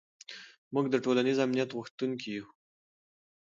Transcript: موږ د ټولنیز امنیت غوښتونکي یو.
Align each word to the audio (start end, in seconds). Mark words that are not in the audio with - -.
موږ 0.73 0.85
د 0.89 0.95
ټولنیز 1.05 1.37
امنیت 1.45 1.69
غوښتونکي 1.77 2.29
یو. 2.37 2.45